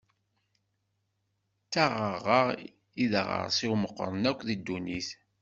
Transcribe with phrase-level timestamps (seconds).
[1.65, 2.39] D taɣaɣa
[3.03, 5.09] i d aɣersiw meqqren akk deg ddunit.